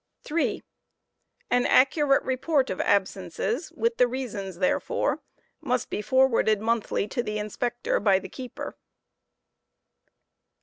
3, 0.23 0.63
An 1.51 1.67
accurate 1.67 2.23
report 2.23 2.71
of 2.71 2.81
absences, 2.81 3.71
with 3.73 3.97
the 3.97 4.07
reasons 4.07 4.55
therefor, 4.57 5.19
must 5.61 5.91
be 5.91 6.01
forwarded 6.01 6.57
fiC 6.57 6.63
^j£ 6.65 6.65
rt 6.65 6.67
of 6.71 6.71
ab 6.71 6.81
inonthly 6.81 7.11
to 7.11 7.21
the 7.21 7.37
Inspector 7.37 7.99
by 7.99 8.17
the 8.17 8.27
keeper. 8.29 8.75